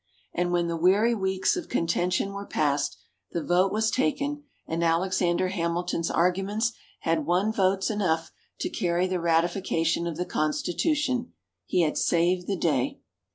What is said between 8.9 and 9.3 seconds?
the